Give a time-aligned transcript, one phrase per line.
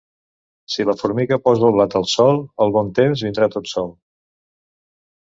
[0.75, 3.97] Si la formiga posa el blat al sol, el bon temps vindrà tot sol.